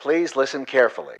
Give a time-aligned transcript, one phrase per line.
[0.00, 1.16] Please listen carefully.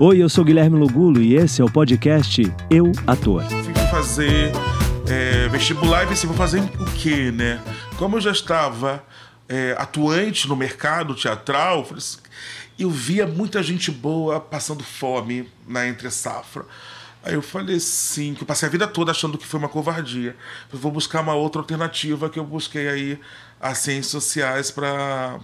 [0.00, 3.42] Oi, eu sou Guilherme Lugulo e esse é o podcast Eu Ator.
[3.42, 4.50] Fui fazer
[5.06, 7.62] é, vestibular e pensei, vou fazer o quê, né?
[7.98, 9.04] Como eu já estava
[9.46, 12.18] é, atuante no mercado teatral, eu assim,
[12.78, 16.64] eu via muita gente boa passando fome na entre safra.
[17.22, 20.34] Aí eu falei sim, que eu passei a vida toda achando que foi uma covardia.
[20.72, 23.20] Eu vou buscar uma outra alternativa que eu busquei aí
[23.60, 25.38] as ciências sociais para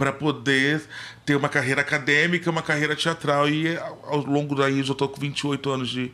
[0.00, 0.80] para poder
[1.26, 3.50] ter uma carreira acadêmica, uma carreira teatral.
[3.50, 6.10] E ao longo daí, eu já estou com 28 anos de,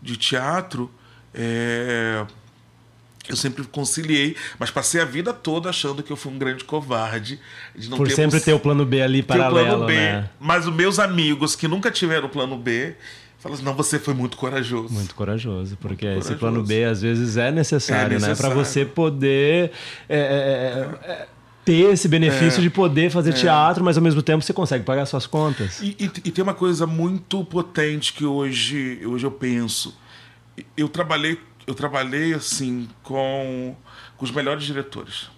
[0.00, 0.88] de teatro,
[1.34, 2.24] é,
[3.28, 7.40] eu sempre conciliei, mas passei a vida toda achando que eu fui um grande covarde.
[7.74, 10.30] De não Por ter sempre ter o plano B ali paralelo, plano B, né?
[10.38, 12.94] Mas os meus amigos que nunca tiveram o plano B,
[13.40, 14.94] falam assim, não, você foi muito corajoso.
[14.94, 16.38] Muito corajoso, porque muito esse corajoso.
[16.38, 18.36] plano B às vezes é necessário, é necessário.
[18.36, 18.40] né?
[18.40, 19.72] Para você poder...
[20.08, 21.35] É, é, é
[21.66, 23.32] ter esse benefício é, de poder fazer é.
[23.32, 25.80] teatro, mas ao mesmo tempo você consegue pagar suas contas.
[25.82, 29.92] E, e, e, tem uma coisa muito potente que hoje, hoje eu penso.
[30.76, 31.36] Eu trabalhei,
[31.66, 33.74] eu trabalhei assim com,
[34.16, 35.28] com os melhores diretores.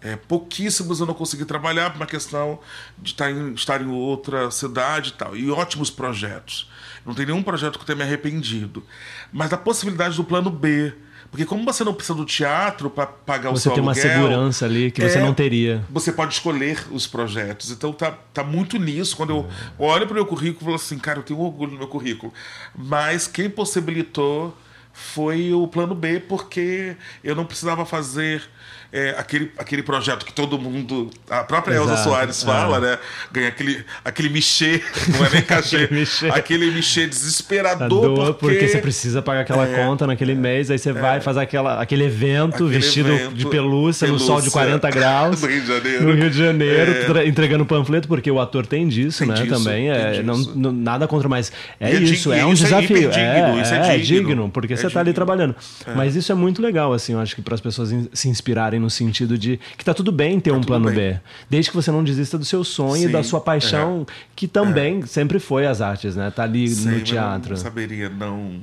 [0.00, 2.60] É, pouquíssimos eu não consegui trabalhar por uma questão
[2.98, 5.36] de estar em, estar em outra cidade e tal.
[5.36, 6.70] E ótimos projetos.
[7.04, 8.84] Não tem nenhum projeto que eu tenha me arrependido.
[9.32, 10.92] Mas a possibilidade do plano B,
[11.30, 13.94] porque como você não precisa do teatro para pagar você o seu aluguel...
[13.94, 15.84] Você tem uma segurança ali que é, você não teria.
[15.90, 17.70] Você pode escolher os projetos.
[17.70, 19.16] Então tá, tá muito nisso.
[19.16, 21.78] Quando eu olho para o meu currículo, eu falo assim, cara, eu tenho orgulho no
[21.78, 22.32] meu currículo.
[22.74, 24.56] Mas quem possibilitou
[24.96, 28.42] foi o plano B, porque eu não precisava fazer
[28.92, 31.10] é, aquele, aquele projeto que todo mundo.
[31.28, 31.90] A própria Exato.
[31.90, 32.80] Elza Soares fala, é.
[32.80, 32.98] né?
[33.30, 36.28] Ganha aquele, aquele michê, não é nem cachê, aquele, michê.
[36.30, 38.34] aquele michê desesperador.
[38.34, 38.54] Porque...
[38.54, 41.20] porque você precisa pagar aquela é, conta naquele mês, aí você vai é.
[41.20, 45.42] fazer aquela, aquele evento aquele vestido evento, de pelúcia, pelúcia, no sol de 40 graus.
[45.42, 46.04] no Rio de Janeiro.
[46.04, 47.26] No Rio de Janeiro, é.
[47.26, 49.34] entregando panfleto, porque o ator tem disso, tem né?
[49.34, 49.90] Disso, também.
[49.90, 53.10] É, não, não, nada contra, mas é isso, é, um isso desafio.
[53.12, 55.54] É, isso é, digno, digno, porque você está ali trabalhando.
[55.94, 58.90] Mas isso é muito legal, assim, eu acho que para as pessoas se inspirarem no
[58.90, 61.12] sentido de que tá tudo bem ter tá um plano bem.
[61.12, 61.20] B.
[61.48, 64.12] Desde que você não desista do seu sonho Sim, e da sua paixão, é.
[64.34, 65.06] que também é.
[65.06, 66.30] sempre foi as artes, né?
[66.30, 67.50] Tá ali Sim, no teatro.
[67.50, 68.60] Eu não saberia não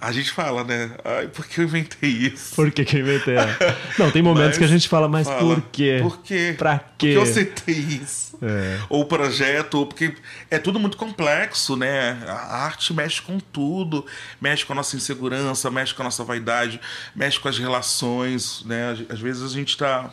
[0.00, 0.92] a gente fala, né?
[1.04, 2.54] Ai, por que eu inventei isso?
[2.54, 3.34] Por que, que eu inventei?
[3.98, 5.98] Não, tem momentos mas que a gente fala, mas fala, por quê?
[6.00, 6.54] Por quê?
[6.56, 6.84] Pra quê?
[6.88, 8.38] Porque eu aceitei isso.
[8.40, 8.78] É.
[8.88, 10.14] Ou o projeto, ou porque
[10.50, 12.22] é tudo muito complexo, né?
[12.28, 14.06] A arte mexe com tudo.
[14.40, 16.80] Mexe com a nossa insegurança, mexe com a nossa vaidade,
[17.14, 18.96] mexe com as relações, né?
[19.08, 20.12] Às vezes a gente tá...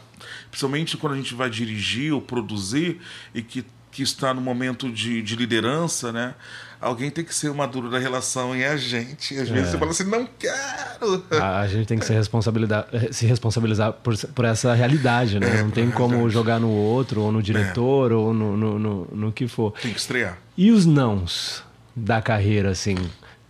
[0.49, 2.99] Principalmente quando a gente vai dirigir ou produzir
[3.33, 3.63] e que,
[3.95, 6.35] que está no momento de, de liderança, né?
[6.81, 9.37] alguém tem que ser o maduro da relação e é a gente.
[9.37, 9.71] Às vezes é.
[9.71, 11.23] você fala assim, não quero.
[11.31, 15.59] A, a gente tem que se responsabilizar, se responsabilizar por, por essa realidade, né?
[15.59, 18.15] É, não tem como jogar no outro, ou no diretor, é.
[18.15, 19.71] ou no, no, no, no, que for.
[19.81, 20.37] Tem que estrear.
[20.57, 21.63] E os nãos
[21.95, 22.95] da carreira, assim,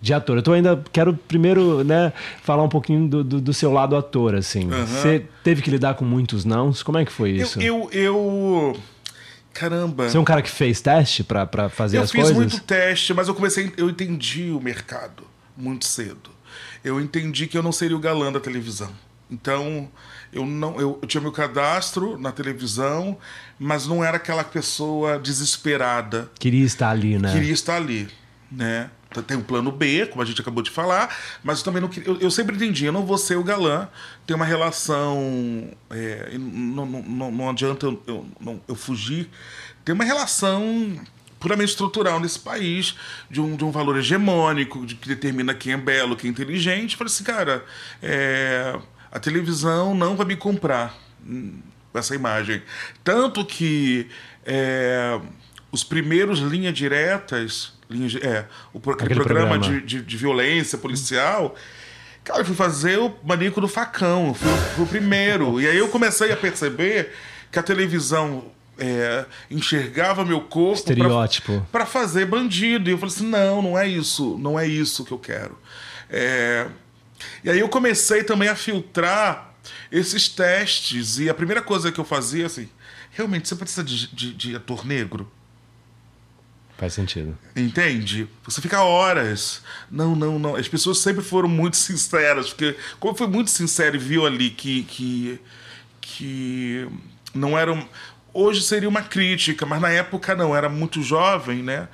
[0.02, 0.38] de ator?
[0.38, 2.14] Eu tô ainda quero primeiro, né,
[2.44, 4.70] falar um pouquinho do, do, do seu lado ator, assim.
[4.70, 5.24] Você uhum.
[5.44, 6.84] teve que lidar com muitos nãos?
[6.84, 7.60] Como é que foi isso?
[7.60, 8.78] eu, eu, eu
[9.56, 10.10] caramba.
[10.10, 12.36] Você é um cara que fez teste para fazer eu as coisas?
[12.36, 15.24] Eu fiz muito teste, mas eu comecei, eu entendi o mercado
[15.56, 16.30] muito cedo.
[16.84, 18.92] Eu entendi que eu não seria o galã da televisão.
[19.32, 19.90] Então,
[20.32, 23.18] eu não, eu, eu tinha meu cadastro na televisão,
[23.58, 26.30] mas não era aquela pessoa desesperada.
[26.38, 27.32] Queria estar ali, né?
[27.32, 28.08] Queria estar ali,
[28.52, 28.92] né?
[29.22, 31.90] Tem um plano B, como a gente acabou de falar, mas eu também não.
[32.06, 33.88] Eu, eu sempre entendi, eu não vou ser o galã,
[34.26, 35.70] tem uma relação.
[35.90, 39.30] É, não, não, não adianta eu, eu, não, eu fugir.
[39.84, 41.00] Tem uma relação
[41.40, 42.96] puramente estrutural nesse país,
[43.30, 46.96] de um, de um valor hegemônico, de que determina quem é belo, quem é inteligente.
[46.96, 47.64] Falei assim, cara,
[48.02, 48.76] é,
[49.12, 52.64] a televisão não vai me comprar com essa imagem.
[53.04, 54.08] Tanto que
[54.46, 55.20] é,
[55.76, 57.74] os primeiros linhas diretas
[58.22, 59.80] é, o, aquele, aquele programa, programa.
[59.82, 61.54] De, de, de, violência policial.
[62.24, 65.62] Cara, eu fui fazer o Maníaco do Facão, fui, fui o primeiro.
[65.62, 67.12] e aí eu comecei a perceber
[67.52, 68.46] que a televisão
[68.80, 73.88] é, enxergava meu corpo estereótipo para fazer bandido e eu falei assim não não é
[73.88, 75.58] isso não é isso que eu quero
[76.10, 76.68] é...
[77.42, 79.54] e aí eu comecei também a filtrar
[79.90, 82.68] esses testes e a primeira coisa que eu fazia assim
[83.12, 85.32] realmente você precisa de, de, de ator negro
[86.78, 87.38] Faz sentido.
[87.56, 88.28] Entende?
[88.44, 89.62] Você fica horas.
[89.90, 90.56] Não, não, não.
[90.56, 94.84] As pessoas sempre foram muito sinceras, porque como foi muito sincero e viu ali que
[94.84, 95.40] que
[96.02, 96.88] que
[97.34, 97.72] não era
[98.34, 101.88] hoje seria uma crítica, mas na época não, era muito jovem, né?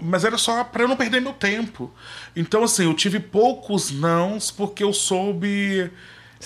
[0.00, 1.92] Mas era só para eu não perder meu tempo.
[2.36, 5.90] Então assim, eu tive poucos nãos porque eu soube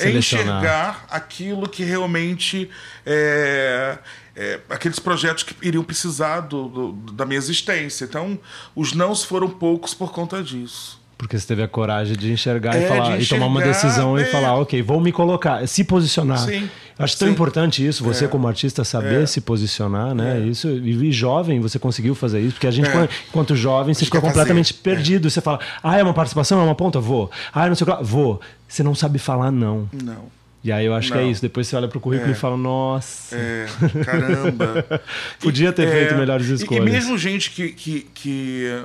[0.02, 2.70] enxergar aquilo que realmente
[3.04, 3.98] é,
[4.36, 8.04] é, aqueles projetos que iriam precisar do, do, da minha existência.
[8.04, 8.38] Então,
[8.74, 11.02] os nãos foram poucos por conta disso.
[11.16, 14.18] Porque você teve a coragem de enxergar, é, e, falar, enxergar, e tomar uma decisão
[14.18, 14.22] é.
[14.22, 16.38] e falar, ok, vou me colocar, se posicionar.
[16.38, 17.34] Sim, Acho tão sim.
[17.34, 18.28] importante isso, você é.
[18.28, 19.26] como artista saber é.
[19.26, 20.38] se posicionar, né?
[20.38, 20.46] É.
[20.46, 23.08] Isso, e jovem, você conseguiu fazer isso, porque a gente, é.
[23.28, 24.82] enquanto jovem, você fica completamente fazer.
[24.82, 25.30] perdido.
[25.30, 27.00] Você fala, ah, é uma participação, é uma ponta?
[27.00, 27.30] Vou.
[27.52, 28.40] Ah, não sei o que, vou.
[28.68, 29.88] Você não sabe falar não.
[29.92, 30.43] Não.
[30.64, 31.18] E aí eu acho não.
[31.18, 31.42] que é isso.
[31.42, 32.32] Depois você olha pro currículo é.
[32.32, 33.36] e fala, nossa.
[33.36, 33.66] É,
[34.02, 35.02] caramba.
[35.38, 36.86] Podia ter e, feito é, melhores escolhas.
[36.86, 38.84] E, e mesmo gente que, que, que.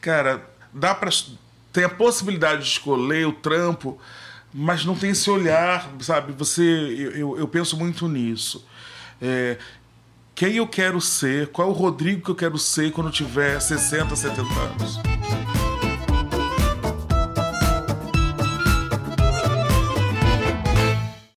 [0.00, 1.10] Cara, dá pra.
[1.72, 3.98] Tem a possibilidade de escolher o trampo,
[4.54, 6.32] mas não tem esse olhar, sabe?
[6.38, 6.62] Você.
[7.16, 8.64] Eu, eu penso muito nisso.
[9.20, 9.58] É,
[10.36, 14.14] quem eu quero ser, qual o Rodrigo que eu quero ser quando eu tiver 60,
[14.14, 15.15] 70 anos.